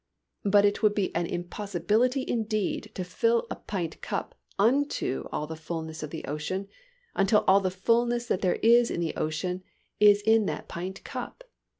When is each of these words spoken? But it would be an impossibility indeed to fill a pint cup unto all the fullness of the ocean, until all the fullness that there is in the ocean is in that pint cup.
But 0.43 0.65
it 0.65 0.81
would 0.81 0.95
be 0.95 1.13
an 1.13 1.27
impossibility 1.27 2.25
indeed 2.27 2.89
to 2.95 3.03
fill 3.03 3.45
a 3.51 3.55
pint 3.55 4.01
cup 4.01 4.33
unto 4.57 5.25
all 5.31 5.45
the 5.45 5.55
fullness 5.55 6.01
of 6.01 6.09
the 6.09 6.25
ocean, 6.25 6.67
until 7.13 7.43
all 7.47 7.59
the 7.59 7.69
fullness 7.69 8.25
that 8.25 8.41
there 8.41 8.57
is 8.63 8.89
in 8.89 8.99
the 8.99 9.13
ocean 9.15 9.61
is 9.99 10.21
in 10.23 10.47
that 10.47 10.67
pint 10.67 11.03
cup. 11.03 11.43